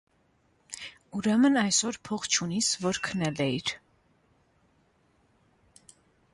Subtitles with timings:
[1.19, 3.71] -Ուրեմն այսօր փող չունիս, որ քնել էիր: